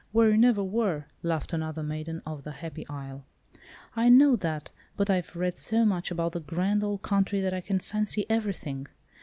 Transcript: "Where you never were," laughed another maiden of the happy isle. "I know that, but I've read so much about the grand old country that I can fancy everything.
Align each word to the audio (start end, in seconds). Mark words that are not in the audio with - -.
"Where 0.11 0.31
you 0.31 0.37
never 0.39 0.63
were," 0.63 1.05
laughed 1.21 1.53
another 1.53 1.83
maiden 1.83 2.23
of 2.25 2.43
the 2.43 2.53
happy 2.53 2.87
isle. 2.87 3.27
"I 3.95 4.09
know 4.09 4.35
that, 4.37 4.71
but 4.97 5.11
I've 5.11 5.35
read 5.35 5.59
so 5.59 5.85
much 5.85 6.09
about 6.09 6.31
the 6.31 6.39
grand 6.41 6.83
old 6.83 7.03
country 7.03 7.39
that 7.39 7.53
I 7.53 7.61
can 7.61 7.77
fancy 7.77 8.25
everything. 8.27 8.87